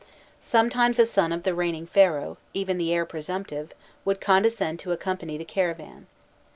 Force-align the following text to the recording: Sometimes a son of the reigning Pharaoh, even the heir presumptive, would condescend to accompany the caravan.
Sometimes 0.39 0.97
a 0.97 1.05
son 1.05 1.31
of 1.31 1.43
the 1.43 1.53
reigning 1.53 1.85
Pharaoh, 1.85 2.39
even 2.55 2.79
the 2.79 2.91
heir 2.91 3.05
presumptive, 3.05 3.71
would 4.03 4.19
condescend 4.19 4.79
to 4.79 4.91
accompany 4.93 5.37
the 5.37 5.45
caravan. 5.45 6.07